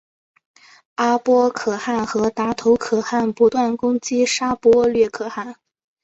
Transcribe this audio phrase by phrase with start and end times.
[0.95, 5.57] 阿波可汗和达头可汗不断攻击沙钵略可汗。